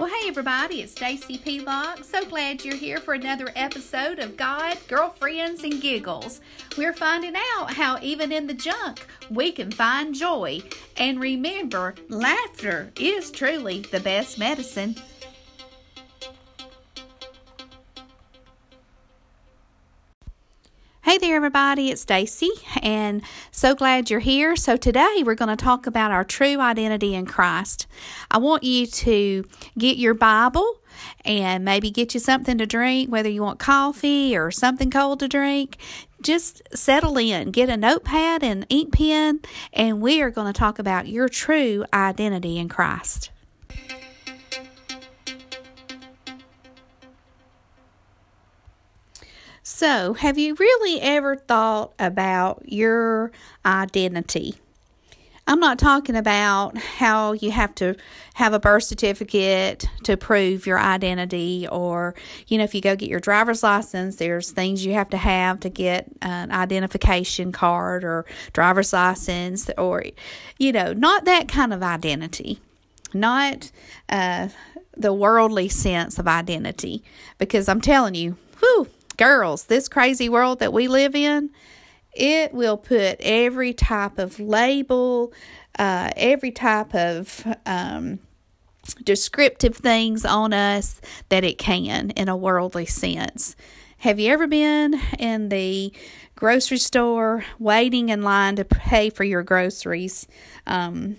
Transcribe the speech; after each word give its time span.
Well, 0.00 0.08
hey 0.08 0.28
everybody, 0.28 0.80
it's 0.80 0.92
Stacy 0.92 1.36
Pelock. 1.36 2.04
So 2.04 2.24
glad 2.24 2.64
you're 2.64 2.74
here 2.74 2.96
for 2.96 3.12
another 3.12 3.52
episode 3.54 4.18
of 4.18 4.34
God, 4.34 4.78
Girlfriends, 4.88 5.62
and 5.62 5.78
Giggles. 5.78 6.40
We're 6.78 6.94
finding 6.94 7.34
out 7.36 7.74
how 7.74 7.98
even 8.00 8.32
in 8.32 8.46
the 8.46 8.54
junk 8.54 9.06
we 9.28 9.52
can 9.52 9.70
find 9.70 10.14
joy. 10.14 10.62
And 10.96 11.20
remember, 11.20 11.96
laughter 12.08 12.90
is 12.98 13.30
truly 13.30 13.80
the 13.80 14.00
best 14.00 14.38
medicine. 14.38 14.96
Everybody. 21.40 21.88
It's 21.88 22.02
Stacy, 22.02 22.50
and 22.82 23.22
so 23.50 23.74
glad 23.74 24.10
you're 24.10 24.20
here. 24.20 24.56
So, 24.56 24.76
today 24.76 25.22
we're 25.24 25.34
going 25.34 25.48
to 25.48 25.56
talk 25.56 25.86
about 25.86 26.10
our 26.10 26.22
true 26.22 26.60
identity 26.60 27.14
in 27.14 27.24
Christ. 27.24 27.86
I 28.30 28.36
want 28.36 28.62
you 28.62 28.86
to 28.86 29.46
get 29.78 29.96
your 29.96 30.12
Bible 30.12 30.80
and 31.24 31.64
maybe 31.64 31.90
get 31.90 32.12
you 32.12 32.20
something 32.20 32.58
to 32.58 32.66
drink, 32.66 33.10
whether 33.10 33.30
you 33.30 33.40
want 33.40 33.58
coffee 33.58 34.36
or 34.36 34.50
something 34.50 34.90
cold 34.90 35.20
to 35.20 35.28
drink. 35.28 35.78
Just 36.20 36.60
settle 36.74 37.16
in, 37.16 37.52
get 37.52 37.70
a 37.70 37.76
notepad 37.78 38.42
and 38.42 38.66
ink 38.68 38.92
pen, 38.92 39.40
and 39.72 40.02
we 40.02 40.20
are 40.20 40.30
going 40.30 40.52
to 40.52 40.58
talk 40.58 40.78
about 40.78 41.08
your 41.08 41.30
true 41.30 41.86
identity 41.94 42.58
in 42.58 42.68
Christ. 42.68 43.30
So, 49.80 50.12
have 50.12 50.36
you 50.36 50.56
really 50.56 51.00
ever 51.00 51.36
thought 51.36 51.94
about 51.98 52.64
your 52.66 53.32
identity? 53.64 54.56
I'm 55.46 55.58
not 55.58 55.78
talking 55.78 56.16
about 56.16 56.76
how 56.76 57.32
you 57.32 57.50
have 57.50 57.74
to 57.76 57.96
have 58.34 58.52
a 58.52 58.60
birth 58.60 58.82
certificate 58.82 59.86
to 60.04 60.18
prove 60.18 60.66
your 60.66 60.78
identity, 60.78 61.66
or, 61.72 62.14
you 62.46 62.58
know, 62.58 62.64
if 62.64 62.74
you 62.74 62.82
go 62.82 62.94
get 62.94 63.08
your 63.08 63.20
driver's 63.20 63.62
license, 63.62 64.16
there's 64.16 64.50
things 64.50 64.84
you 64.84 64.92
have 64.92 65.08
to 65.08 65.16
have 65.16 65.60
to 65.60 65.70
get 65.70 66.08
an 66.20 66.52
identification 66.52 67.50
card 67.50 68.04
or 68.04 68.26
driver's 68.52 68.92
license, 68.92 69.70
or, 69.78 70.04
you 70.58 70.72
know, 70.72 70.92
not 70.92 71.24
that 71.24 71.48
kind 71.48 71.72
of 71.72 71.82
identity. 71.82 72.60
Not 73.14 73.72
uh, 74.10 74.48
the 74.94 75.14
worldly 75.14 75.70
sense 75.70 76.18
of 76.18 76.28
identity. 76.28 77.02
Because 77.38 77.66
I'm 77.66 77.80
telling 77.80 78.14
you, 78.14 78.36
whew, 78.58 78.86
girls, 79.20 79.64
this 79.64 79.86
crazy 79.86 80.30
world 80.30 80.60
that 80.60 80.72
we 80.72 80.88
live 80.88 81.14
in, 81.14 81.50
it 82.12 82.54
will 82.54 82.78
put 82.78 83.20
every 83.20 83.74
type 83.74 84.18
of 84.18 84.40
label, 84.40 85.30
uh, 85.78 86.10
every 86.16 86.50
type 86.50 86.94
of 86.94 87.46
um, 87.66 88.18
descriptive 89.04 89.76
things 89.76 90.24
on 90.24 90.54
us 90.54 91.02
that 91.28 91.44
it 91.44 91.58
can 91.58 92.10
in 92.12 92.30
a 92.30 92.36
worldly 92.36 92.86
sense. 92.86 93.56
Have 93.98 94.18
you 94.18 94.32
ever 94.32 94.46
been 94.46 94.98
in 95.18 95.50
the 95.50 95.92
grocery 96.34 96.78
store 96.78 97.44
waiting 97.58 98.08
in 98.08 98.22
line 98.22 98.56
to 98.56 98.64
pay 98.64 99.10
for 99.10 99.24
your 99.24 99.42
groceries? 99.42 100.26
Um, 100.66 101.16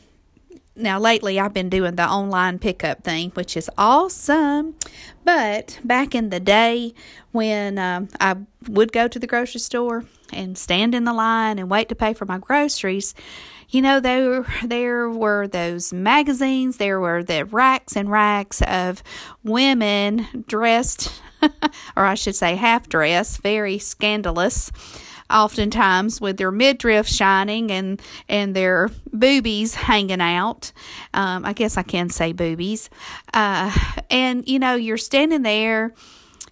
now 0.81 0.99
lately 0.99 1.39
I've 1.39 1.53
been 1.53 1.69
doing 1.69 1.95
the 1.95 2.07
online 2.07 2.59
pickup 2.59 3.03
thing, 3.03 3.31
which 3.31 3.55
is 3.55 3.69
awesome. 3.77 4.75
But 5.23 5.79
back 5.83 6.15
in 6.15 6.29
the 6.29 6.39
day 6.39 6.93
when 7.31 7.77
um, 7.77 8.09
I 8.19 8.35
would 8.67 8.91
go 8.91 9.07
to 9.07 9.19
the 9.19 9.27
grocery 9.27 9.59
store 9.59 10.05
and 10.33 10.57
stand 10.57 10.95
in 10.95 11.03
the 11.03 11.13
line 11.13 11.59
and 11.59 11.69
wait 11.69 11.89
to 11.89 11.95
pay 11.95 12.13
for 12.13 12.25
my 12.25 12.37
groceries, 12.37 13.13
you 13.69 13.81
know, 13.81 13.99
there 13.99 14.45
there 14.63 15.09
were 15.09 15.47
those 15.47 15.93
magazines, 15.93 16.77
there 16.77 16.99
were 16.99 17.23
the 17.23 17.45
racks 17.45 17.95
and 17.95 18.11
racks 18.11 18.61
of 18.63 19.01
women 19.43 20.45
dressed, 20.47 21.21
or 21.41 22.05
I 22.05 22.15
should 22.15 22.35
say 22.35 22.55
half 22.55 22.89
dressed, 22.89 23.41
very 23.41 23.77
scandalous 23.77 24.71
oftentimes 25.31 26.19
with 26.21 26.37
their 26.37 26.51
midriff 26.51 27.07
shining 27.07 27.71
and 27.71 28.01
and 28.27 28.55
their 28.55 28.89
boobies 29.11 29.75
hanging 29.75 30.21
out. 30.21 30.71
Um, 31.13 31.45
I 31.45 31.53
guess 31.53 31.77
I 31.77 31.83
can 31.83 32.09
say 32.09 32.33
boobies. 32.33 32.89
Uh, 33.33 33.71
and 34.09 34.47
you 34.47 34.59
know, 34.59 34.75
you're 34.75 34.97
standing 34.97 35.41
there 35.41 35.93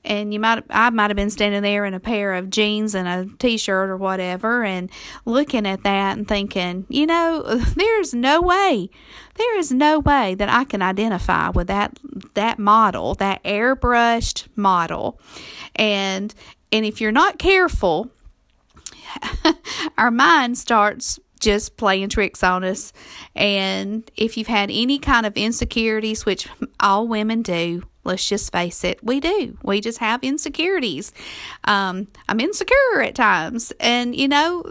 and 0.03 0.33
you 0.33 0.39
might 0.39 0.63
I 0.69 0.89
might 0.89 1.09
have 1.09 1.17
been 1.17 1.29
standing 1.29 1.61
there 1.61 1.85
in 1.85 1.93
a 1.93 1.99
pair 1.99 2.33
of 2.33 2.49
jeans 2.49 2.95
and 2.95 3.07
a 3.07 3.27
t-shirt 3.37 3.89
or 3.89 3.97
whatever 3.97 4.63
and 4.63 4.89
looking 5.25 5.65
at 5.65 5.83
that 5.83 6.17
and 6.17 6.27
thinking, 6.27 6.85
you 6.89 7.05
know, 7.05 7.43
there's 7.75 8.13
no 8.13 8.41
way. 8.41 8.89
There 9.35 9.57
is 9.57 9.71
no 9.71 9.99
way 9.99 10.35
that 10.35 10.49
I 10.49 10.63
can 10.63 10.81
identify 10.81 11.49
with 11.49 11.67
that 11.67 11.99
that 12.33 12.59
model, 12.59 13.15
that 13.15 13.43
airbrushed 13.43 14.47
model. 14.55 15.19
And 15.75 16.33
and 16.71 16.85
if 16.85 17.01
you're 17.01 17.11
not 17.11 17.39
careful, 17.39 18.09
our 19.97 20.11
mind 20.11 20.57
starts 20.57 21.19
just 21.39 21.77
playing 21.77 22.09
tricks 22.09 22.43
on 22.43 22.63
us. 22.63 22.93
And 23.35 24.09
if 24.15 24.37
you've 24.37 24.47
had 24.47 24.69
any 24.69 24.99
kind 24.99 25.25
of 25.25 25.37
insecurities, 25.37 26.25
which 26.25 26.47
all 26.79 27.07
women 27.07 27.41
do, 27.41 27.83
let's 28.03 28.27
just 28.27 28.51
face 28.51 28.83
it, 28.83 29.03
we 29.03 29.19
do. 29.19 29.57
We 29.63 29.81
just 29.81 29.99
have 29.99 30.23
insecurities. 30.23 31.13
Um, 31.63 32.07
I'm 32.27 32.39
insecure 32.39 33.01
at 33.01 33.15
times. 33.15 33.71
And, 33.79 34.15
you 34.15 34.27
know, 34.27 34.63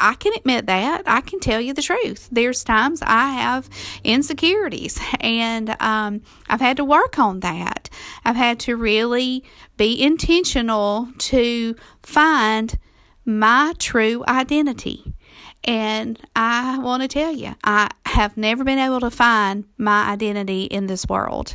I 0.00 0.14
can 0.14 0.32
admit 0.34 0.66
that. 0.66 1.02
I 1.06 1.20
can 1.20 1.40
tell 1.40 1.60
you 1.60 1.72
the 1.72 1.82
truth. 1.82 2.28
There's 2.30 2.62
times 2.62 3.02
I 3.02 3.30
have 3.30 3.68
insecurities, 4.04 5.00
and 5.20 5.74
um, 5.80 6.22
I've 6.48 6.60
had 6.60 6.76
to 6.76 6.84
work 6.84 7.18
on 7.18 7.40
that. 7.40 7.90
I've 8.24 8.36
had 8.36 8.60
to 8.60 8.76
really 8.76 9.44
be 9.76 10.00
intentional 10.00 11.08
to 11.18 11.74
find 12.02 12.78
my 13.28 13.74
true 13.78 14.24
identity. 14.26 15.04
And 15.62 16.18
I 16.34 16.78
want 16.78 17.02
to 17.02 17.08
tell 17.08 17.30
you, 17.30 17.54
I 17.62 17.90
have 18.06 18.38
never 18.38 18.64
been 18.64 18.78
able 18.78 19.00
to 19.00 19.10
find 19.10 19.64
my 19.76 20.08
identity 20.08 20.64
in 20.64 20.86
this 20.86 21.06
world. 21.06 21.54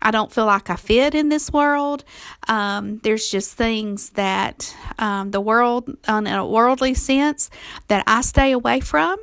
I 0.00 0.12
don't 0.12 0.32
feel 0.32 0.46
like 0.46 0.70
I 0.70 0.76
fit 0.76 1.14
in 1.14 1.28
this 1.28 1.52
world. 1.52 2.04
Um, 2.48 3.00
there's 3.02 3.30
just 3.30 3.54
things 3.54 4.10
that 4.10 4.74
um, 4.98 5.30
the 5.30 5.42
world, 5.42 5.94
in 6.08 6.26
a 6.26 6.46
worldly 6.46 6.94
sense, 6.94 7.50
that 7.88 8.02
I 8.06 8.22
stay 8.22 8.52
away 8.52 8.80
from. 8.80 9.18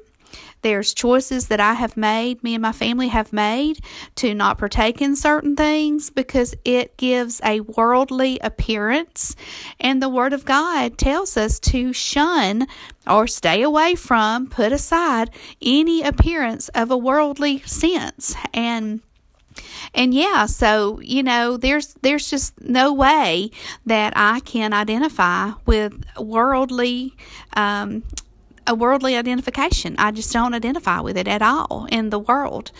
There's 0.67 0.93
choices 0.93 1.47
that 1.47 1.61
I 1.61 1.75
have 1.75 1.95
made, 1.95 2.43
me 2.43 2.53
and 2.53 2.61
my 2.61 2.73
family 2.73 3.07
have 3.07 3.31
made 3.31 3.79
to 4.15 4.33
not 4.33 4.57
partake 4.57 5.01
in 5.01 5.15
certain 5.15 5.55
things 5.55 6.09
because 6.09 6.55
it 6.65 6.97
gives 6.97 7.39
a 7.41 7.61
worldly 7.61 8.37
appearance. 8.39 9.33
And 9.79 10.03
the 10.03 10.09
Word 10.09 10.33
of 10.33 10.43
God 10.43 10.97
tells 10.97 11.37
us 11.37 11.57
to 11.71 11.93
shun 11.93 12.67
or 13.09 13.27
stay 13.27 13.61
away 13.61 13.95
from, 13.95 14.47
put 14.47 14.73
aside 14.73 15.29
any 15.61 16.01
appearance 16.03 16.67
of 16.75 16.91
a 16.91 16.97
worldly 16.97 17.59
sense. 17.59 18.35
And 18.53 18.99
and 19.95 20.13
yeah 20.13 20.45
so 20.45 20.99
you 21.01 21.23
know 21.23 21.57
there's 21.57 21.95
there's 22.03 22.29
just 22.29 22.61
no 22.61 22.93
way 22.93 23.49
that 23.87 24.13
i 24.15 24.39
can 24.41 24.71
identify 24.71 25.49
with 25.65 26.05
worldly 26.19 27.15
um, 27.53 28.03
a 28.67 28.75
worldly 28.75 29.15
identification. 29.15 29.95
I 29.97 30.11
just 30.11 30.31
don't 30.31 30.53
identify 30.53 30.99
with 30.99 31.17
it 31.17 31.27
at 31.27 31.41
all 31.41 31.87
in 31.89 32.09
the 32.09 32.19
world. 32.19 32.71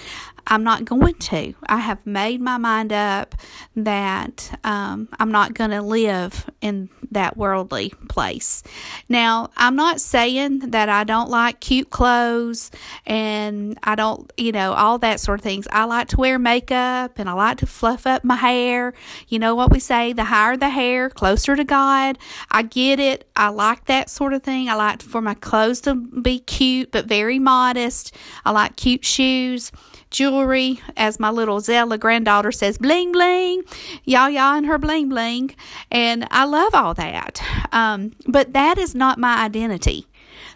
I'm 0.49 0.63
not 0.63 0.85
going 0.85 1.15
to. 1.15 1.53
I 1.67 1.77
have 1.77 2.05
made 2.05 2.39
my 2.39 2.57
mind 2.57 2.93
up 2.93 3.35
that 3.75 4.57
um, 4.63 5.09
I'm 5.19 5.31
not 5.31 5.53
going 5.53 5.71
to 5.71 5.81
live 5.81 6.49
in 6.61 6.89
that 7.11 7.37
worldly 7.37 7.93
place. 8.09 8.63
Now, 9.09 9.49
I'm 9.57 9.75
not 9.75 10.01
saying 10.01 10.59
that 10.71 10.89
I 10.89 11.03
don't 11.03 11.29
like 11.29 11.59
cute 11.59 11.89
clothes 11.89 12.71
and 13.05 13.77
I 13.83 13.95
don't, 13.95 14.31
you 14.37 14.51
know, 14.51 14.73
all 14.73 14.97
that 14.99 15.19
sort 15.19 15.39
of 15.39 15.43
things. 15.43 15.67
I 15.71 15.85
like 15.85 16.09
to 16.09 16.17
wear 16.17 16.39
makeup 16.39 17.19
and 17.19 17.29
I 17.29 17.33
like 17.33 17.57
to 17.59 17.65
fluff 17.65 18.07
up 18.07 18.23
my 18.23 18.35
hair. 18.35 18.93
You 19.27 19.39
know 19.39 19.55
what 19.55 19.71
we 19.71 19.79
say 19.79 20.13
the 20.13 20.25
higher 20.25 20.57
the 20.57 20.69
hair, 20.69 21.09
closer 21.09 21.55
to 21.55 21.63
God. 21.63 22.17
I 22.51 22.63
get 22.63 22.99
it. 22.99 23.29
I 23.35 23.49
like 23.49 23.85
that 23.85 24.09
sort 24.09 24.33
of 24.33 24.43
thing. 24.43 24.69
I 24.69 24.75
like 24.75 25.01
for 25.01 25.21
my 25.21 25.33
clothes 25.33 25.76
to 25.81 25.95
be 25.95 26.39
cute 26.39 26.91
but 26.91 27.05
very 27.05 27.39
modest. 27.39 28.15
I 28.45 28.51
like 28.51 28.75
cute 28.75 29.05
shoes 29.05 29.71
jewelry, 30.09 30.79
as 30.95 31.19
my 31.19 31.29
little 31.29 31.59
Zella 31.59 31.97
granddaughter 31.97 32.51
says, 32.51 32.77
bling 32.77 33.11
bling, 33.11 33.63
Yaya 34.03 34.55
and 34.57 34.65
her 34.65 34.77
bling 34.77 35.09
bling. 35.09 35.55
And 35.91 36.27
I 36.31 36.45
love 36.45 36.73
all 36.73 36.93
that. 36.93 37.41
Um, 37.71 38.13
but 38.27 38.53
that 38.53 38.77
is 38.77 38.95
not 38.95 39.19
my 39.19 39.43
identity. 39.43 40.07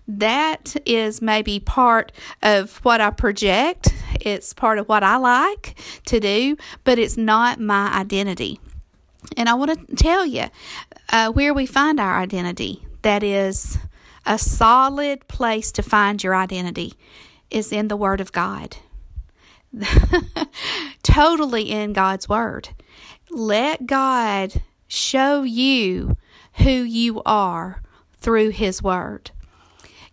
That 0.07 0.75
is 0.85 1.21
maybe 1.21 1.59
part 1.59 2.11
of 2.41 2.77
what 2.77 3.01
I 3.01 3.11
project. 3.11 3.93
It's 4.19 4.53
part 4.53 4.79
of 4.79 4.89
what 4.89 5.03
I 5.03 5.17
like 5.17 5.77
to 6.07 6.19
do, 6.19 6.57
but 6.83 6.99
it's 6.99 7.17
not 7.17 7.59
my 7.59 7.93
identity. 7.93 8.59
And 9.37 9.47
I 9.47 9.53
want 9.53 9.87
to 9.87 9.95
tell 9.95 10.25
you 10.25 10.45
uh, 11.09 11.31
where 11.31 11.53
we 11.53 11.65
find 11.65 11.99
our 11.99 12.19
identity. 12.19 12.85
That 13.03 13.23
is 13.23 13.77
a 14.25 14.37
solid 14.37 15.27
place 15.27 15.71
to 15.73 15.83
find 15.83 16.23
your 16.23 16.35
identity 16.35 16.93
is 17.49 17.71
in 17.71 17.87
the 17.87 17.97
Word 17.97 18.21
of 18.21 18.31
God. 18.31 18.77
totally 21.03 21.71
in 21.71 21.93
God's 21.93 22.27
Word. 22.27 22.69
Let 23.29 23.85
God 23.85 24.61
show 24.87 25.43
you 25.43 26.17
who 26.53 26.69
you 26.69 27.21
are 27.25 27.81
through 28.17 28.49
His 28.49 28.83
Word. 28.83 29.31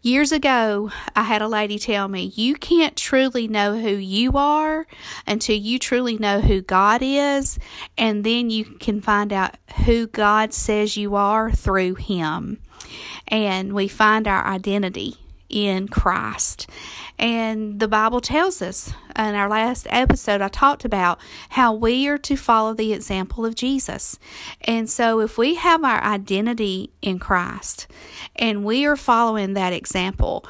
Years 0.01 0.31
ago, 0.31 0.93
I 1.17 1.25
had 1.25 1.43
a 1.43 1.49
lady 1.49 1.77
tell 1.77 2.07
me, 2.07 2.33
You 2.35 2.55
can't 2.55 2.97
truly 2.97 3.49
know 3.49 3.79
who 3.79 3.91
you 3.91 4.37
are 4.37 4.87
until 5.27 5.57
you 5.57 5.81
truly 5.81 6.17
know 6.17 6.41
who 6.41 6.63
God 6.63 7.01
is, 7.03 7.59
and 7.97 8.23
then 8.23 8.49
you 8.49 8.65
can 8.65 9.01
find 9.01 9.33
out 9.33 9.57
who 9.85 10.07
God 10.07 10.55
says 10.55 10.97
you 10.97 11.17
are 11.17 11.51
through 11.51 11.97
Him. 11.97 12.61
And 13.29 13.73
we 13.73 13.89
find 13.89 14.27
our 14.27 14.45
identity 14.47 15.17
in 15.49 15.89
Christ. 15.89 16.69
And 17.19 17.81
the 17.81 17.89
Bible 17.89 18.21
tells 18.21 18.63
us 18.63 18.93
in 19.17 19.35
our 19.35 19.49
last 19.49 19.87
episode, 19.91 20.41
I 20.41 20.49
talked 20.49 20.85
about 20.85 21.19
how 21.51 21.73
we 21.73 22.07
are 22.07 22.19
to 22.19 22.37
follow 22.37 22.75
the 22.75 22.93
example 22.93 23.45
of 23.45 23.55
Jesus. 23.55 24.19
And 24.61 24.89
so, 24.89 25.21
if 25.21 25.39
we 25.39 25.55
have 25.55 25.85
our 25.85 26.03
identity 26.03 26.91
in 27.03 27.19
Christ 27.19 27.89
and 28.37 28.65
we 28.65 28.85
are 28.85 28.97
following 28.97 29.55
that 29.55 29.73
example, 29.73 30.45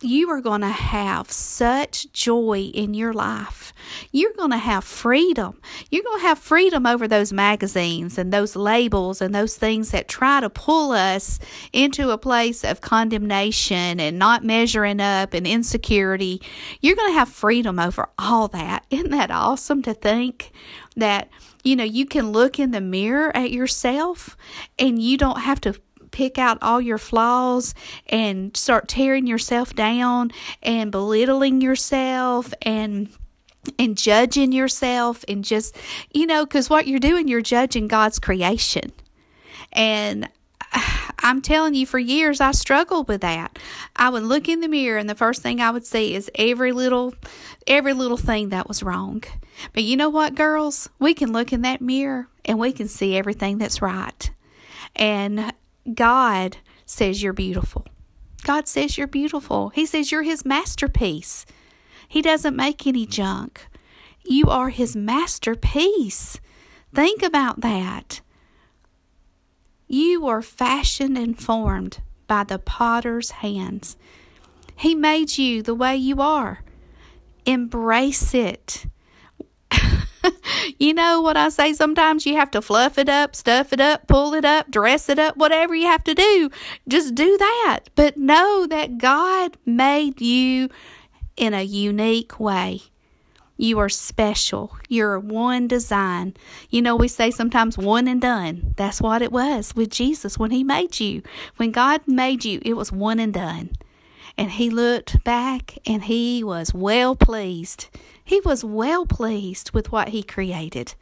you 0.00 0.30
are 0.30 0.40
going 0.40 0.60
to 0.60 0.68
have 0.68 1.30
such 1.30 2.12
joy 2.12 2.70
in 2.72 2.94
your 2.94 3.12
life. 3.12 3.72
You're 4.12 4.32
going 4.36 4.52
to 4.52 4.58
have 4.58 4.84
freedom. 4.84 5.60
You're 5.90 6.04
going 6.04 6.20
to 6.20 6.26
have 6.26 6.38
freedom 6.38 6.86
over 6.86 7.08
those 7.08 7.32
magazines 7.32 8.16
and 8.16 8.32
those 8.32 8.54
labels 8.54 9.20
and 9.20 9.34
those 9.34 9.56
things 9.56 9.90
that 9.90 10.06
try 10.06 10.40
to 10.40 10.50
pull 10.50 10.92
us 10.92 11.40
into 11.72 12.10
a 12.10 12.18
place 12.18 12.62
of 12.62 12.80
condemnation 12.80 13.98
and 13.98 14.18
not 14.18 14.44
measuring 14.44 15.00
up 15.00 15.34
and 15.34 15.46
insecurity. 15.46 16.40
You're 16.80 16.96
going 16.96 17.10
to 17.10 17.18
have 17.18 17.28
freedom 17.28 17.78
over 17.80 18.08
all 18.18 18.48
that. 18.48 18.86
Isn't 18.90 19.10
that 19.10 19.30
awesome 19.30 19.82
to 19.82 19.94
think 19.94 20.52
that? 20.96 21.28
You 21.64 21.74
know, 21.74 21.84
you 21.84 22.06
can 22.06 22.30
look 22.30 22.58
in 22.58 22.70
the 22.70 22.80
mirror 22.80 23.36
at 23.36 23.50
yourself 23.50 24.36
and 24.78 25.02
you 25.02 25.18
don't 25.18 25.40
have 25.40 25.60
to 25.62 25.74
pick 26.18 26.36
out 26.36 26.58
all 26.60 26.80
your 26.80 26.98
flaws 26.98 27.76
and 28.08 28.56
start 28.56 28.88
tearing 28.88 29.24
yourself 29.24 29.72
down 29.76 30.32
and 30.64 30.90
belittling 30.90 31.60
yourself 31.60 32.52
and 32.62 33.08
and 33.78 33.96
judging 33.96 34.50
yourself 34.50 35.24
and 35.28 35.44
just 35.44 35.76
you 36.12 36.26
know 36.26 36.44
cuz 36.44 36.68
what 36.68 36.88
you're 36.88 36.98
doing 36.98 37.28
you're 37.28 37.40
judging 37.40 37.86
God's 37.86 38.18
creation. 38.18 38.90
And 39.72 40.28
I'm 41.20 41.40
telling 41.40 41.74
you, 41.74 41.86
for 41.86 42.00
years 42.00 42.40
I 42.40 42.50
struggled 42.50 43.06
with 43.06 43.20
that. 43.20 43.56
I 43.94 44.08
would 44.08 44.24
look 44.24 44.48
in 44.48 44.60
the 44.60 44.68
mirror, 44.68 44.98
and 44.98 45.08
the 45.08 45.14
first 45.14 45.40
thing 45.40 45.60
I 45.60 45.70
would 45.70 45.86
see 45.86 46.16
is 46.16 46.28
every 46.34 46.72
little, 46.72 47.14
every 47.68 47.92
little 47.92 48.16
thing 48.16 48.48
that 48.48 48.66
was 48.66 48.82
wrong. 48.82 49.22
But 49.72 49.84
you 49.84 49.96
know 49.96 50.08
what, 50.08 50.34
girls? 50.34 50.88
We 50.98 51.14
can 51.14 51.32
look 51.32 51.52
in 51.52 51.62
that 51.62 51.80
mirror 51.80 52.26
and 52.44 52.58
we 52.58 52.72
can 52.72 52.88
see 52.88 53.16
everything 53.16 53.58
that's 53.58 53.80
right. 53.80 54.30
And 54.96 55.52
God 55.94 56.58
says 56.86 57.22
you're 57.22 57.32
beautiful. 57.32 57.86
God 58.44 58.68
says 58.68 58.96
you're 58.96 59.06
beautiful. 59.06 59.70
He 59.70 59.86
says 59.86 60.10
you're 60.12 60.22
His 60.22 60.44
masterpiece. 60.44 61.44
He 62.08 62.22
doesn't 62.22 62.56
make 62.56 62.86
any 62.86 63.06
junk. 63.06 63.66
You 64.24 64.48
are 64.48 64.70
His 64.70 64.96
masterpiece. 64.96 66.40
Think 66.94 67.22
about 67.22 67.60
that. 67.60 68.20
You 69.86 70.26
are 70.26 70.42
fashioned 70.42 71.16
and 71.16 71.38
formed 71.38 72.00
by 72.26 72.44
the 72.44 72.58
potter's 72.58 73.30
hands. 73.30 73.96
He 74.76 74.94
made 74.94 75.38
you 75.38 75.62
the 75.62 75.74
way 75.74 75.96
you 75.96 76.20
are. 76.20 76.62
Embrace 77.46 78.34
it. 78.34 78.86
you 80.78 80.94
know 80.94 81.20
what 81.20 81.36
I 81.36 81.48
say? 81.48 81.72
Sometimes 81.72 82.26
you 82.26 82.36
have 82.36 82.50
to 82.52 82.62
fluff 82.62 82.98
it 82.98 83.08
up, 83.08 83.34
stuff 83.34 83.72
it 83.72 83.80
up, 83.80 84.06
pull 84.06 84.34
it 84.34 84.44
up, 84.44 84.70
dress 84.70 85.08
it 85.08 85.18
up, 85.18 85.36
whatever 85.36 85.74
you 85.74 85.86
have 85.86 86.04
to 86.04 86.14
do. 86.14 86.50
Just 86.86 87.14
do 87.14 87.36
that. 87.38 87.80
But 87.94 88.16
know 88.16 88.66
that 88.66 88.98
God 88.98 89.56
made 89.64 90.20
you 90.20 90.68
in 91.36 91.54
a 91.54 91.62
unique 91.62 92.38
way. 92.38 92.82
You 93.60 93.80
are 93.80 93.88
special. 93.88 94.76
You're 94.88 95.18
one 95.18 95.66
design. 95.66 96.34
You 96.70 96.80
know, 96.80 96.94
we 96.94 97.08
say 97.08 97.32
sometimes 97.32 97.76
one 97.76 98.06
and 98.06 98.20
done. 98.20 98.74
That's 98.76 99.00
what 99.00 99.20
it 99.20 99.32
was 99.32 99.74
with 99.74 99.90
Jesus 99.90 100.38
when 100.38 100.52
He 100.52 100.62
made 100.62 101.00
you. 101.00 101.22
When 101.56 101.72
God 101.72 102.02
made 102.06 102.44
you, 102.44 102.60
it 102.64 102.74
was 102.74 102.92
one 102.92 103.18
and 103.18 103.34
done. 103.34 103.70
And 104.38 104.52
He 104.52 104.70
looked 104.70 105.22
back 105.24 105.76
and 105.84 106.04
He 106.04 106.42
was 106.42 106.72
well 106.72 107.14
pleased. 107.14 107.88
He 108.24 108.40
was 108.40 108.64
well 108.64 109.04
pleased 109.04 109.72
with 109.72 109.92
what 109.92 110.10
He 110.10 110.22
created. 110.22 110.94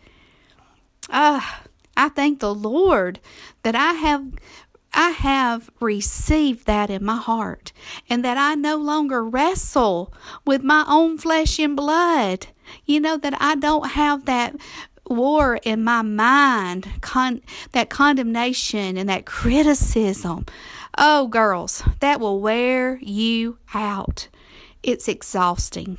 Ah, 1.11 1.63
I 1.97 2.09
thank 2.09 2.41
the 2.41 2.55
Lord 2.55 3.21
that 3.63 3.77
I 3.77 3.93
have 3.93 4.33
I 4.99 5.11
have 5.11 5.69
received 5.79 6.67
that 6.67 6.89
in 6.89 7.05
my 7.05 7.17
heart, 7.17 7.73
and 8.09 8.25
that 8.25 8.39
I 8.39 8.55
no 8.55 8.77
longer 8.77 9.23
wrestle 9.23 10.11
with 10.47 10.63
my 10.63 10.87
own 10.89 11.19
flesh 11.19 11.59
and 11.59 11.77
blood. 11.77 12.47
You 12.87 13.01
know, 13.01 13.19
that 13.19 13.35
I 13.41 13.57
don't 13.57 13.91
have 13.91 14.25
that 14.25 14.57
war 15.07 15.61
in 15.63 15.85
my 15.85 16.01
mind, 16.01 16.89
con- 17.03 17.43
that 17.73 17.91
condemnation 17.91 18.97
and 18.97 19.09
that 19.09 19.27
criticism. 19.27 20.47
Oh, 20.99 21.27
girls, 21.29 21.83
that 22.01 22.21
will 22.21 22.41
wear 22.41 22.99
you 22.99 23.59
out. 23.75 24.29
It's 24.83 25.09
exhausting. 25.09 25.99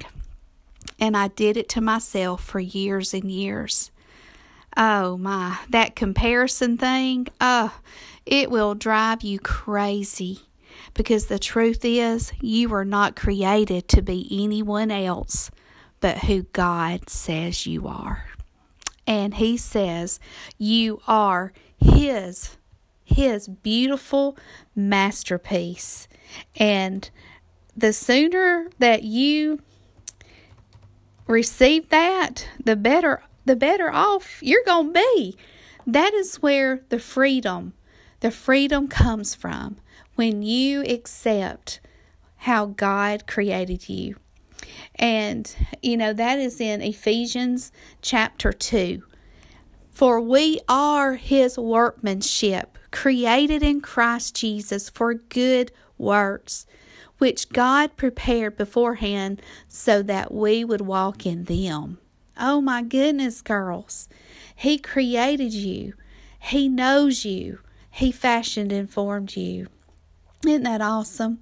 And 1.00 1.16
I 1.16 1.28
did 1.28 1.58
it 1.58 1.70
to 1.70 1.82
myself 1.82 2.44
for 2.44 2.60
years 2.60 3.14
and 3.14 3.32
years. 3.32 3.92
Oh 4.76 5.18
my, 5.18 5.60
that 5.70 5.96
comparison 5.96 6.78
thing, 6.78 7.28
uh, 7.42 7.70
it 8.26 8.50
will 8.50 8.76
drive 8.76 9.24
you 9.24 9.40
crazy. 9.40 10.42
Because 10.94 11.26
the 11.26 11.40
truth 11.40 11.84
is, 11.84 12.32
you 12.42 12.70
were 12.70 12.86
not 12.86 13.16
created 13.16 13.88
to 13.90 14.02
be 14.02 14.28
anyone 14.32 14.92
else 14.92 15.52
but 16.00 16.20
who 16.20 16.44
God 16.54 17.10
says 17.10 17.66
you 17.66 17.88
are. 17.88 18.26
And 19.06 19.36
He 19.36 19.58
says 19.58 20.20
you 20.58 21.02
are 21.08 21.54
His, 21.80 22.58
His 23.10 23.48
beautiful 23.48 24.38
masterpiece. 24.76 26.10
And 26.58 27.10
the 27.76 27.94
sooner 27.94 28.68
that 28.80 29.04
you 29.04 29.62
receive 31.26 31.88
that, 31.90 32.50
the 32.64 32.76
better 32.76 33.24
the 33.46 33.56
better 33.56 33.90
off 33.90 34.44
you're 34.44 34.64
going 34.66 34.94
to 34.94 35.00
be. 35.16 35.38
That 35.86 36.14
is 36.14 36.36
where 36.38 36.82
the 36.90 37.00
freedom, 37.00 37.74
the 38.20 38.30
freedom 38.30 38.90
comes 38.90 39.34
from 39.34 39.78
when 40.16 40.42
you 40.42 40.82
accept 40.82 41.80
how 42.36 42.66
God 42.66 43.26
created 43.26 43.88
you. 43.88 44.18
And 44.96 45.56
you 45.82 45.96
know 45.96 46.12
that 46.12 46.40
is 46.40 46.60
in 46.60 46.82
Ephesians 46.82 47.72
chapter 48.02 48.52
2. 48.52 49.02
For 49.98 50.22
we 50.22 50.60
are 50.70 51.16
his 51.16 51.58
workmanship, 51.58 52.78
created 52.92 53.64
in 53.64 53.82
Christ 53.82 54.36
Jesus 54.36 54.92
for 54.92 55.16
good 55.16 55.72
works 55.98 56.68
which 57.18 57.50
God 57.50 57.98
prepared 57.98 58.58
beforehand 58.58 59.42
so 59.68 60.04
that 60.04 60.32
we 60.32 60.64
would 60.64 60.82
walk 60.82 61.26
in 61.26 61.46
them. 61.46 61.98
Oh 62.40 62.62
my 62.62 62.84
goodness, 62.84 63.42
girls. 63.42 64.08
He 64.56 64.78
created 64.78 65.52
you, 65.52 65.96
He 66.38 66.70
knows 66.70 67.26
you, 67.26 67.62
He 67.90 68.12
fashioned 68.12 68.72
and 68.72 68.88
formed 68.88 69.36
you. 69.36 69.66
Isn't 70.46 70.62
that 70.62 70.80
awesome? 70.80 71.40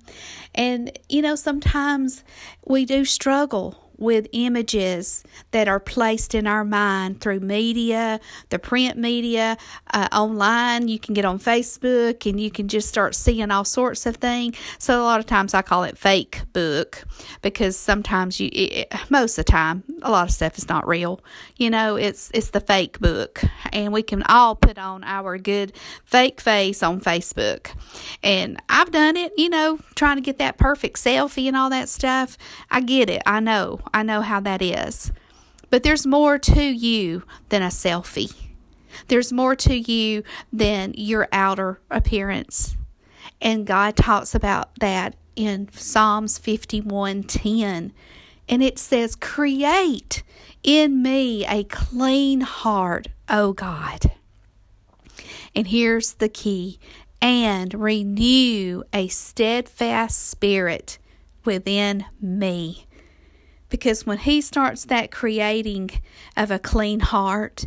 And 0.53 0.97
you 1.09 1.21
know, 1.21 1.35
sometimes 1.35 2.23
we 2.63 2.85
do 2.85 3.03
struggle 3.03 3.84
with 3.97 4.27
images 4.31 5.23
that 5.51 5.67
are 5.67 5.79
placed 5.79 6.35
in 6.35 6.47
our 6.47 6.63
mind 6.63 7.21
through 7.21 7.39
media, 7.39 8.19
the 8.49 8.59
print 8.59 8.97
media, 8.97 9.57
uh, 9.93 10.07
online. 10.11 10.87
You 10.87 10.99
can 10.99 11.13
get 11.13 11.25
on 11.25 11.39
Facebook 11.39 12.29
and 12.29 12.39
you 12.39 12.51
can 12.51 12.67
just 12.67 12.87
start 12.87 13.15
seeing 13.15 13.51
all 13.51 13.65
sorts 13.65 14.05
of 14.05 14.17
things. 14.17 14.57
So 14.77 15.01
a 15.01 15.03
lot 15.03 15.19
of 15.19 15.25
times 15.25 15.53
I 15.53 15.61
call 15.61 15.83
it 15.83 15.97
fake 15.97 16.41
book 16.53 17.03
because 17.41 17.77
sometimes 17.77 18.39
you, 18.39 18.49
it, 18.51 18.93
most 19.09 19.37
of 19.37 19.45
the 19.45 19.51
time, 19.51 19.83
a 20.05 20.11
lot 20.11 20.29
of 20.29 20.33
stuff 20.33 20.57
is 20.57 20.69
not 20.69 20.87
real. 20.87 21.19
You 21.57 21.69
know, 21.71 21.95
it's 21.95 22.29
it's 22.33 22.51
the 22.51 22.61
fake 22.61 22.99
book, 22.99 23.41
and 23.73 23.91
we 23.91 24.03
can 24.03 24.23
all 24.23 24.55
put 24.55 24.77
on 24.77 25.03
our 25.03 25.37
good 25.37 25.73
fake 26.05 26.39
face 26.39 26.83
on 26.83 27.01
Facebook. 27.01 27.71
And 28.23 28.61
I've 28.69 28.91
done 28.91 29.17
it. 29.17 29.33
You 29.35 29.49
know, 29.49 29.79
trying 29.95 30.17
to 30.17 30.21
get 30.21 30.37
that 30.37 30.57
perfect 30.57 30.97
selfie 30.97 31.47
and 31.47 31.57
all 31.57 31.71
that 31.71 31.89
stuff. 31.89 32.37
I 32.69 32.81
get 32.81 33.09
it. 33.09 33.23
I 33.25 33.39
know. 33.39 33.81
I 33.93 34.03
know 34.03 34.21
how 34.21 34.39
that 34.41 34.61
is. 34.61 35.11
But 35.71 35.83
there's 35.83 36.05
more 36.05 36.37
to 36.37 36.61
you 36.61 37.23
than 37.49 37.63
a 37.63 37.67
selfie. 37.67 38.33
There's 39.07 39.33
more 39.33 39.55
to 39.57 39.75
you 39.75 40.23
than 40.53 40.93
your 40.95 41.27
outer 41.31 41.81
appearance. 41.89 42.77
And 43.41 43.65
God 43.65 43.97
talks 43.97 44.35
about 44.35 44.75
that 44.79 45.15
in 45.35 45.67
Psalms 45.73 46.39
51:10. 46.39 47.91
And 48.47 48.63
it 48.63 48.77
says, 48.77 49.15
Create 49.15 50.23
in 50.63 51.01
me 51.01 51.45
a 51.45 51.63
clean 51.63 52.41
heart, 52.41 53.07
O 53.29 53.53
God. 53.53 54.11
And 55.55 55.67
here's 55.67 56.13
the 56.13 56.29
key 56.29 56.79
and 57.21 57.73
renew 57.73 58.83
a 58.93 59.07
steadfast 59.07 60.27
spirit 60.27 60.97
within 61.43 62.05
me. 62.21 62.85
Because 63.69 64.05
when 64.05 64.19
He 64.19 64.41
starts 64.41 64.85
that 64.85 65.11
creating 65.11 65.91
of 66.37 66.51
a 66.51 66.59
clean 66.59 66.99
heart, 66.99 67.65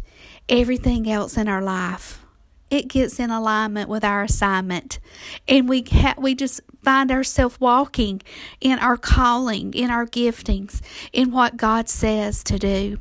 everything 0.49 1.11
else 1.11 1.37
in 1.37 1.49
our 1.49 1.63
life 1.63 2.25
it 2.71 2.89
gets 2.89 3.19
in 3.19 3.31
alignment 3.31 3.89
with 3.89 4.05
our 4.05 4.23
assignment. 4.23 4.99
And 5.47 5.69
we 5.69 5.85
ha- 5.91 6.15
we 6.19 6.35
just 6.35 6.61
find 6.83 7.11
ourselves 7.11 7.61
walking 7.61 8.23
in 8.61 8.79
our 8.79 8.97
calling 8.97 9.75
in 9.75 9.91
our 9.91 10.07
giftings 10.07 10.81
in 11.13 11.31
what 11.31 11.57
God 11.57 11.89
says 11.89 12.43
to 12.45 12.59
do. 12.59 12.99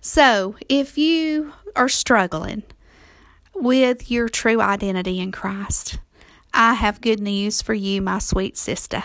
So 0.00 0.56
if 0.68 0.96
you 0.96 1.52
are 1.76 1.88
struggling 1.88 2.62
with 3.54 4.10
your 4.10 4.28
true 4.28 4.60
identity 4.60 5.18
in 5.18 5.32
Christ 5.32 5.98
I 6.52 6.74
have 6.74 7.00
good 7.00 7.20
news 7.20 7.62
for 7.62 7.74
you 7.74 8.02
my 8.02 8.18
sweet 8.18 8.56
sister. 8.56 9.04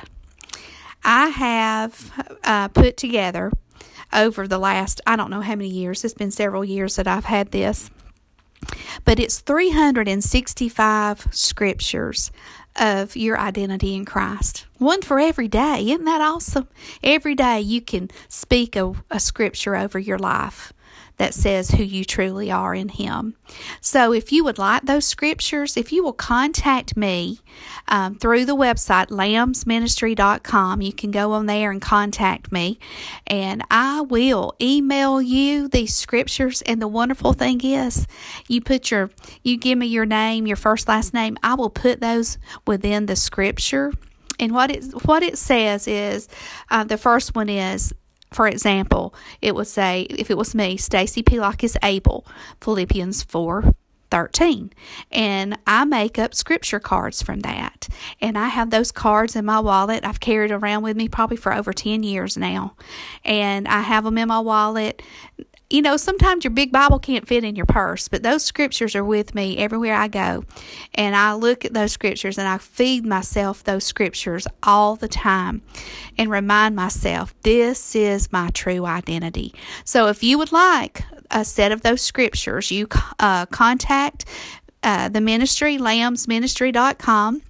I 1.04 1.28
have 1.28 2.38
uh, 2.44 2.70
put 2.70 2.98
together 2.98 3.52
over 4.14 4.48
the 4.48 4.58
last, 4.58 5.02
I 5.06 5.16
don't 5.16 5.30
know 5.30 5.42
how 5.42 5.56
many 5.56 5.70
years, 5.70 6.04
it's 6.06 6.14
been 6.14 6.32
several 6.32 6.64
years 6.64 6.96
that 6.96 7.08
I've 7.08 7.26
had 7.26 7.52
this, 7.52 7.90
but 9.06 9.20
it's 9.20 9.40
365 9.40 11.28
scriptures 11.32 12.32
of 12.76 13.16
your 13.16 13.40
identity 13.40 13.96
in 13.96 14.06
Christ. 14.06 14.66
One 14.78 15.02
for 15.02 15.20
every 15.20 15.48
day. 15.48 15.86
Isn't 15.90 16.06
that 16.06 16.22
awesome? 16.22 16.68
Every 17.04 17.36
day 17.36 17.62
you 17.62 17.82
can 17.82 18.10
speak 18.28 18.76
a, 18.76 18.94
a 19.12 19.20
scripture 19.20 19.76
over 19.76 20.00
your 20.00 20.18
life 20.18 20.74
that 21.18 21.34
says 21.34 21.72
who 21.72 21.84
you 21.84 22.04
truly 22.04 22.52
are 22.52 22.74
in 22.74 22.90
Him. 22.90 23.36
So, 23.82 24.14
if 24.14 24.32
you 24.32 24.44
would 24.44 24.58
like 24.58 24.84
those 24.84 25.06
scriptures, 25.06 25.78
if 25.78 25.92
you 25.92 26.04
will 26.04 26.14
contact 26.14 26.98
me 26.98 27.40
um, 27.88 28.16
through 28.16 28.46
the 28.46 28.56
website 28.56 29.08
lambsministry.com, 29.08 30.82
you 30.82 30.94
can 30.94 31.12
go 31.12 31.34
on 31.34 31.46
there 31.46 31.72
and 31.72 31.82
contact 31.82 32.52
me, 32.52 32.80
and 33.28 33.64
I 33.70 34.02
will 34.02 34.56
email 34.62 35.22
you 35.22 35.68
these 35.68 35.96
scriptures. 35.96 36.62
And 36.64 36.82
the 36.82 36.88
wonderful 36.88 37.34
thing 37.34 37.62
is, 37.64 38.08
you 38.48 38.62
put 38.62 38.92
your, 38.92 39.12
you 39.44 39.58
give 39.58 39.78
me 39.78 39.88
your 39.88 40.06
name, 40.06 40.48
your 40.48 40.58
first 40.58 40.88
last 40.88 41.14
name, 41.14 41.38
I 41.44 41.56
will 41.56 41.70
put 41.70 42.02
those 42.02 42.38
within 42.66 43.06
the 43.06 43.16
scripture. 43.16 43.94
And 44.40 44.52
what 44.52 44.72
it 44.72 44.84
what 45.06 45.22
it 45.22 45.38
says 45.38 45.88
is, 45.88 46.28
uh, 46.72 46.84
the 46.84 46.98
first 46.98 47.36
one 47.36 47.50
is 47.50 47.94
for 48.34 48.48
example, 48.48 49.14
it 49.42 49.56
would 49.56 49.68
say, 49.68 50.02
if 50.10 50.30
it 50.30 50.38
was 50.38 50.56
me, 50.56 50.78
Stacy 50.78 51.22
Pelock 51.24 51.64
is 51.64 51.78
able, 51.84 52.26
Philippians 52.62 53.24
4 53.24 53.74
13. 54.14 54.72
And 55.12 55.58
I 55.66 55.86
make 55.86 56.20
up 56.20 56.36
scripture 56.36 56.80
cards 56.80 57.24
from 57.24 57.40
that. 57.40 57.88
And 58.22 58.38
I 58.38 58.48
have 58.48 58.70
those 58.70 58.92
cards 58.92 59.36
in 59.36 59.44
my 59.44 59.60
wallet. 59.60 60.06
I've 60.06 60.20
carried 60.20 60.52
around 60.52 60.84
with 60.84 60.96
me 60.96 61.08
probably 61.08 61.36
for 61.36 61.52
over 61.52 61.74
10 61.74 62.04
years 62.04 62.38
now. 62.38 62.76
And 63.26 63.68
I 63.68 63.82
have 63.82 64.04
them 64.04 64.20
in 64.20 64.28
my 64.28 64.40
wallet 64.40 65.02
you 65.70 65.82
know, 65.82 65.98
sometimes 65.98 66.44
your 66.44 66.52
big 66.52 66.72
Bible 66.72 67.00
can't 67.00 67.28
fit 67.28 67.44
in 67.44 67.56
your 67.56 67.66
purse, 67.66 68.08
but 68.08 68.22
those 68.22 68.44
scriptures 68.44 68.96
are 68.96 69.04
with 69.04 69.34
me 69.34 69.58
everywhere 69.58 69.96
I 69.96 70.08
go. 70.08 70.44
And 70.94 71.16
I 71.16 71.34
look 71.34 71.66
at 71.66 71.74
those 71.74 71.92
scriptures 71.92 72.38
and 72.38 72.48
I 72.48 72.58
feed 72.60 73.06
myself 73.06 73.64
those 73.64 73.84
scriptures 73.84 74.48
all 74.62 74.96
the 74.96 75.08
time 75.08 75.62
and 76.18 76.30
remind 76.30 76.76
myself 76.76 77.34
this 77.42 77.96
is 77.96 78.32
my 78.32 78.50
true 78.50 78.86
identity. 78.86 79.56
So 79.84 80.08
if 80.08 80.22
you 80.22 80.38
would 80.38 80.52
like 80.52 81.04
a 81.32 81.44
set 81.44 81.72
of 81.72 81.82
those 81.82 82.02
scriptures, 82.02 82.70
you 82.70 82.88
uh, 83.20 83.48
contact 83.48 84.26
uh, 84.84 85.10
the 85.10 85.22
ministry, 85.22 85.78
lambsministry.com 85.78 87.42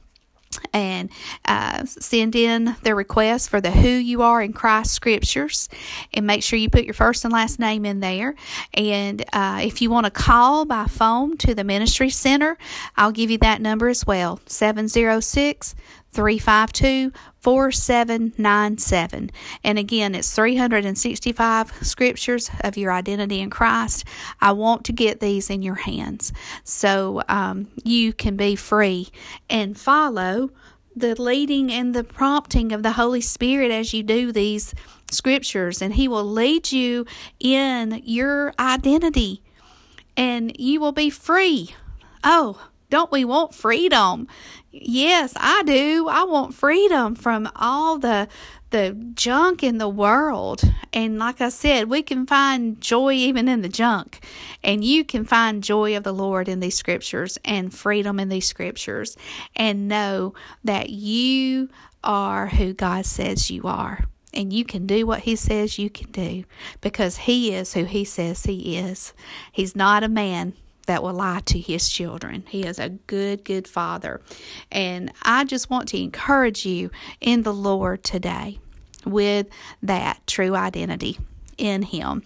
and 0.74 1.10
uh, 1.46 1.86
send 1.86 2.36
in 2.36 2.76
the 2.84 2.96
request 2.96 3.50
for 3.50 3.62
the 3.62 3.72
who 3.72 3.90
you 3.90 4.22
are 4.22 4.42
in 4.42 4.54
Christ 4.54 4.92
scriptures 4.92 5.70
and 6.14 6.28
make 6.28 6.44
sure 6.44 6.58
you 6.58 6.70
put 6.70 6.86
your 6.86 6.94
first 6.94 7.24
and 7.26 7.34
last 7.34 7.60
name 7.60 7.86
in 7.86 8.00
there. 8.00 8.36
And 8.74 9.24
uh, 9.34 9.62
if 9.64 9.82
you 9.82 9.90
want 9.90 10.06
to 10.06 10.12
call 10.12 10.66
by 10.66 10.86
phone 10.86 11.38
to 11.38 11.56
the 11.56 11.64
ministry 11.64 12.10
center, 12.10 12.58
I'll 12.96 13.12
give 13.12 13.32
you 13.32 13.38
that 13.40 13.62
number 13.62 13.88
as 13.88 14.06
well 14.06 14.40
706 14.48 15.76
352 16.14 17.12
4797. 17.40 19.32
And 19.64 19.80
again, 19.80 20.16
it's 20.16 20.34
365 20.34 21.74
scriptures 21.82 22.50
of 22.62 22.78
your 22.78 22.92
identity 22.92 23.42
in 23.42 23.50
Christ. 23.50 24.06
I 24.40 24.54
want 24.54 24.86
to 24.86 24.94
get 24.94 25.20
these 25.20 25.50
in 25.50 25.62
your 25.62 25.76
hands 25.76 26.32
so 26.64 27.22
um, 27.28 27.68
you 27.84 28.14
can 28.14 28.38
be 28.38 28.56
free 28.56 29.10
and 29.50 29.78
follow 29.78 30.52
the 30.96 31.20
leading 31.20 31.72
and 31.72 31.94
the 31.94 32.04
prompting 32.04 32.72
of 32.72 32.84
the 32.84 32.94
Holy 32.94 33.22
Spirit 33.22 33.72
as 33.72 33.94
you 33.94 34.04
do 34.04 34.32
these 34.32 34.74
scriptures, 35.10 35.82
and 35.82 35.96
He 35.96 36.08
will 36.08 36.24
lead 36.24 36.72
you 36.72 37.06
in 37.40 38.02
your 38.06 38.54
identity 38.60 39.42
and 40.16 40.56
you 40.60 40.80
will 40.80 40.92
be 40.92 41.10
free. 41.10 41.76
Oh, 42.24 42.70
don't 42.94 43.12
we 43.12 43.26
want 43.26 43.56
freedom? 43.56 44.28
Yes, 44.72 45.34
I 45.36 45.64
do. 45.64 46.08
I 46.08 46.26
want 46.26 46.54
freedom 46.54 47.16
from 47.16 47.50
all 47.56 47.98
the 47.98 48.28
the 48.70 48.96
junk 49.16 49.64
in 49.64 49.80
the 49.80 49.90
world. 49.90 50.62
And 50.94 51.18
like 51.18 51.42
I 51.42 51.50
said, 51.50 51.90
we 51.90 52.04
can 52.04 52.28
find 52.28 52.80
joy 52.80 53.14
even 53.14 53.48
in 53.48 53.64
the 53.64 53.68
junk. 53.68 54.24
And 54.64 54.84
you 54.84 55.04
can 55.04 55.26
find 55.26 55.64
joy 55.64 55.98
of 55.98 56.04
the 56.04 56.14
Lord 56.14 56.48
in 56.48 56.60
these 56.60 56.78
scriptures 56.78 57.40
and 57.44 57.74
freedom 57.74 58.20
in 58.20 58.30
these 58.30 58.48
scriptures 58.48 59.18
and 59.56 59.88
know 59.88 60.36
that 60.64 60.92
you 60.92 61.70
are 62.04 62.46
who 62.46 62.74
God 62.76 63.08
says 63.08 63.50
you 63.50 63.64
are. 63.64 64.06
And 64.36 64.54
you 64.54 64.66
can 64.66 64.86
do 64.86 65.08
what 65.08 65.22
He 65.22 65.36
says 65.36 65.80
you 65.80 65.90
can 65.90 66.12
do 66.12 66.44
because 66.80 67.18
He 67.18 67.56
is 67.56 67.74
who 67.74 67.86
He 67.86 68.06
says 68.06 68.44
He 68.44 68.78
is. 68.78 69.16
He's 69.52 69.76
not 69.76 70.04
a 70.04 70.08
man 70.08 70.54
that 70.88 71.04
will 71.04 71.14
lie 71.14 71.42
to 71.46 71.60
his 71.60 71.90
children. 71.90 72.44
He 72.48 72.64
is 72.64 72.80
a 72.80 72.90
good, 72.90 73.44
good 73.44 73.68
father. 73.68 74.22
And 74.72 75.12
I 75.22 75.46
just 75.46 75.70
want 75.70 75.88
to 75.90 76.02
encourage 76.02 76.66
you 76.66 76.92
in 77.22 77.44
the 77.44 77.54
Lord 77.54 78.04
today 78.04 78.60
with 79.06 79.48
that 79.82 80.26
true 80.28 80.56
identity 80.56 81.18
in 81.58 81.82
him. 81.84 82.24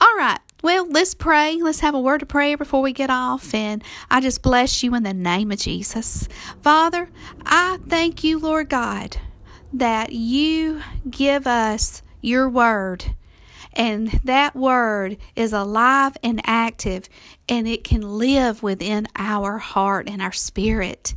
All 0.00 0.16
right. 0.16 0.38
Well, 0.62 0.88
let's 0.88 1.14
pray. 1.14 1.60
Let's 1.60 1.80
have 1.80 1.94
a 1.94 2.00
word 2.00 2.22
of 2.22 2.28
prayer 2.28 2.56
before 2.56 2.82
we 2.82 2.92
get 2.92 3.10
off. 3.10 3.52
And 3.52 3.82
I 4.10 4.20
just 4.20 4.42
bless 4.42 4.82
you 4.82 4.94
in 4.94 5.02
the 5.02 5.14
name 5.14 5.50
of 5.50 5.58
Jesus. 5.58 6.28
Father, 6.62 7.08
I 7.44 7.78
thank 7.88 8.22
you, 8.22 8.38
Lord 8.38 8.68
God, 8.68 9.16
that 9.72 10.12
you 10.12 10.82
give 11.10 11.48
us 11.48 12.02
your 12.20 12.48
word 12.48 13.04
and 13.74 14.08
that 14.24 14.54
word 14.54 15.16
is 15.34 15.52
alive 15.52 16.16
and 16.22 16.40
active, 16.44 17.08
and 17.48 17.66
it 17.66 17.84
can 17.84 18.18
live 18.18 18.62
within 18.62 19.08
our 19.16 19.58
heart 19.58 20.08
and 20.08 20.22
our 20.22 20.32
spirit. 20.32 21.14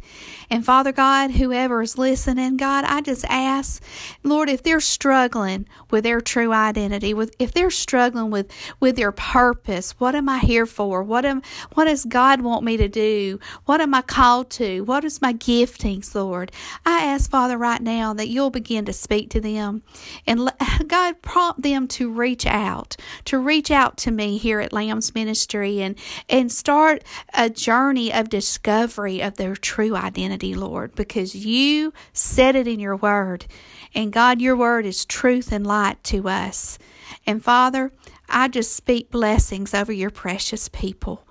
And 0.49 0.65
Father 0.65 0.91
God, 0.91 1.31
whoever 1.31 1.81
is 1.81 1.97
listening, 1.97 2.57
God, 2.57 2.83
I 2.85 3.01
just 3.01 3.25
ask, 3.25 3.83
Lord, 4.23 4.49
if 4.49 4.63
they're 4.63 4.79
struggling 4.79 5.67
with 5.89 6.03
their 6.03 6.21
true 6.21 6.51
identity, 6.51 7.13
with 7.13 7.35
if 7.39 7.53
they're 7.53 7.71
struggling 7.71 8.31
with 8.31 8.51
with 8.79 8.95
their 8.95 9.11
purpose, 9.11 9.91
what 9.99 10.15
am 10.15 10.29
I 10.29 10.39
here 10.39 10.65
for? 10.65 11.03
What 11.03 11.25
am 11.25 11.41
what 11.73 11.85
does 11.85 12.05
God 12.05 12.41
want 12.41 12.63
me 12.63 12.77
to 12.77 12.87
do? 12.87 13.39
What 13.65 13.81
am 13.81 13.93
I 13.93 14.01
called 14.01 14.49
to? 14.51 14.81
What 14.81 15.03
is 15.03 15.21
my 15.21 15.33
giftings, 15.33 16.13
Lord? 16.13 16.51
I 16.85 17.05
ask, 17.05 17.29
Father, 17.29 17.57
right 17.57 17.81
now 17.81 18.13
that 18.13 18.29
you'll 18.29 18.49
begin 18.49 18.85
to 18.85 18.93
speak 18.93 19.29
to 19.31 19.41
them 19.41 19.83
and 20.27 20.45
let, 20.45 20.59
God 20.87 21.21
prompt 21.21 21.61
them 21.61 21.87
to 21.89 22.11
reach 22.11 22.45
out, 22.45 22.95
to 23.25 23.39
reach 23.39 23.71
out 23.71 23.97
to 23.97 24.11
me 24.11 24.37
here 24.37 24.59
at 24.59 24.73
Lamb's 24.73 25.13
Ministry 25.15 25.81
and 25.81 25.95
and 26.29 26.51
start 26.51 27.03
a 27.33 27.49
journey 27.49 28.13
of 28.13 28.29
discovery 28.29 29.21
of 29.21 29.37
their 29.37 29.55
true 29.55 29.95
identity 29.95 30.53
Lord, 30.53 30.95
because 30.95 31.35
you 31.35 31.93
said 32.13 32.55
it 32.55 32.67
in 32.67 32.79
your 32.79 32.95
word. 32.95 33.45
And 33.93 34.11
God, 34.11 34.41
your 34.41 34.55
word 34.55 34.85
is 34.85 35.05
truth 35.05 35.51
and 35.51 35.65
light 35.65 36.03
to 36.05 36.27
us. 36.27 36.77
And 37.25 37.43
Father, 37.43 37.91
I 38.29 38.47
just 38.47 38.75
speak 38.75 39.11
blessings 39.11 39.73
over 39.73 39.91
your 39.91 40.09
precious 40.09 40.69
people. 40.69 41.27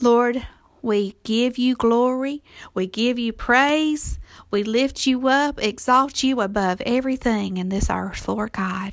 Lord, 0.00 0.46
we 0.82 1.16
give 1.22 1.56
you 1.56 1.74
glory. 1.76 2.42
We 2.74 2.86
give 2.86 3.18
you 3.18 3.32
praise. 3.32 4.18
We 4.50 4.62
lift 4.62 5.06
you 5.06 5.28
up, 5.28 5.62
exalt 5.62 6.22
you 6.22 6.40
above 6.42 6.82
everything 6.82 7.56
in 7.56 7.70
this 7.70 7.88
earth, 7.88 8.28
Lord 8.28 8.52
God. 8.52 8.92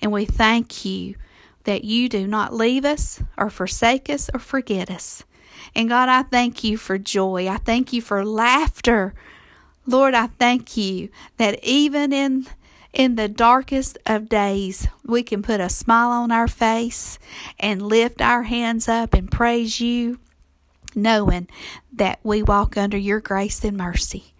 And 0.00 0.12
we 0.12 0.24
thank 0.24 0.84
you 0.84 1.16
that 1.68 1.84
you 1.84 2.08
do 2.08 2.26
not 2.26 2.54
leave 2.54 2.86
us 2.86 3.22
or 3.36 3.50
forsake 3.50 4.08
us 4.08 4.30
or 4.32 4.40
forget 4.40 4.90
us. 4.90 5.22
And 5.74 5.90
God, 5.90 6.08
I 6.08 6.22
thank 6.22 6.64
you 6.64 6.78
for 6.78 6.96
joy. 6.96 7.46
I 7.46 7.58
thank 7.58 7.92
you 7.92 8.00
for 8.00 8.24
laughter. 8.24 9.12
Lord, 9.86 10.14
I 10.14 10.28
thank 10.28 10.78
you 10.78 11.10
that 11.36 11.62
even 11.62 12.10
in 12.10 12.46
in 12.94 13.16
the 13.16 13.28
darkest 13.28 13.98
of 14.06 14.30
days, 14.30 14.88
we 15.04 15.22
can 15.22 15.42
put 15.42 15.60
a 15.60 15.68
smile 15.68 16.08
on 16.08 16.32
our 16.32 16.48
face 16.48 17.18
and 17.60 17.82
lift 17.82 18.22
our 18.22 18.44
hands 18.44 18.88
up 18.88 19.12
and 19.12 19.30
praise 19.30 19.78
you, 19.78 20.18
knowing 20.94 21.48
that 21.92 22.18
we 22.22 22.42
walk 22.42 22.78
under 22.78 22.96
your 22.96 23.20
grace 23.20 23.62
and 23.62 23.76
mercy. 23.76 24.32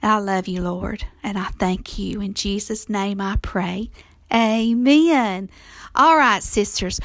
I 0.00 0.18
love 0.18 0.46
you, 0.46 0.62
Lord, 0.62 1.04
and 1.20 1.36
I 1.36 1.46
thank 1.58 1.98
you. 1.98 2.20
In 2.20 2.32
Jesus' 2.32 2.88
name 2.88 3.20
I 3.20 3.38
pray. 3.42 3.90
Amen. 4.34 5.48
All 5.94 6.16
right, 6.16 6.42
sisters. 6.42 6.98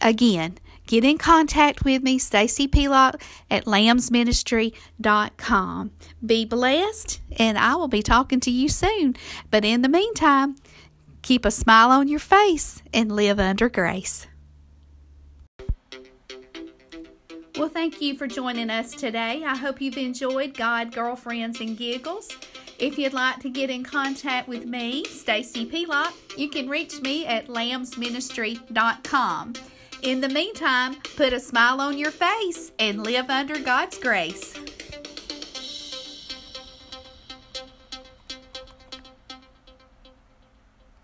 Again, 0.00 0.56
get 0.86 1.04
in 1.04 1.18
contact 1.18 1.84
with 1.84 2.02
me, 2.02 2.18
Stacy 2.18 2.66
Pelock 2.66 3.22
at 3.50 3.66
lambsministry.com. 3.66 5.90
Be 6.24 6.46
blessed, 6.46 7.20
and 7.38 7.58
I 7.58 7.74
will 7.74 7.88
be 7.88 8.02
talking 8.02 8.40
to 8.40 8.50
you 8.50 8.70
soon. 8.70 9.16
But 9.50 9.66
in 9.66 9.82
the 9.82 9.88
meantime, 9.88 10.56
keep 11.22 11.44
a 11.44 11.50
smile 11.50 11.90
on 11.90 12.08
your 12.08 12.20
face 12.20 12.82
and 12.92 13.12
live 13.12 13.38
under 13.38 13.68
grace. 13.68 14.26
Well, 17.58 17.68
thank 17.70 18.02
you 18.02 18.14
for 18.16 18.26
joining 18.26 18.68
us 18.68 18.92
today. 18.92 19.42
I 19.44 19.56
hope 19.56 19.80
you've 19.80 19.96
enjoyed 19.96 20.52
God, 20.52 20.92
Girlfriends, 20.92 21.62
and 21.62 21.76
Giggles. 21.76 22.28
If 22.78 22.98
you'd 22.98 23.14
like 23.14 23.40
to 23.40 23.48
get 23.48 23.70
in 23.70 23.84
contact 23.84 24.48
with 24.48 24.66
me, 24.66 25.02
Stacy 25.04 25.64
Pelock, 25.64 26.12
you 26.36 26.50
can 26.50 26.68
reach 26.68 27.00
me 27.00 27.24
at 27.24 27.46
lambsministry.com. 27.46 29.52
In 30.02 30.20
the 30.20 30.28
meantime, 30.28 30.96
put 31.16 31.32
a 31.32 31.40
smile 31.40 31.80
on 31.80 31.96
your 31.96 32.10
face 32.10 32.72
and 32.78 33.02
live 33.02 33.30
under 33.30 33.58
God's 33.58 33.96
grace. 33.98 34.52